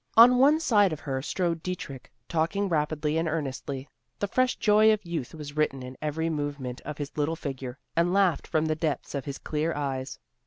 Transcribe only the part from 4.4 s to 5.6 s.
joy of youth was